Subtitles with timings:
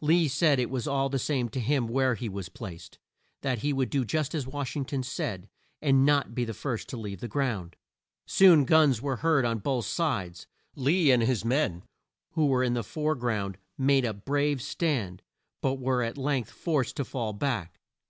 [0.00, 3.00] Lee said it was all the same to him where he was placed,
[3.40, 5.48] that he would do just as Wash ing ton said,
[5.82, 7.74] and "not be the first to leave the ground."
[8.24, 10.46] Soon guns were heard on both sides.
[10.76, 11.82] Lee and his men,
[12.34, 15.22] who were in the fore ground made a brave stand,
[15.60, 17.80] but were at length forced to fall back.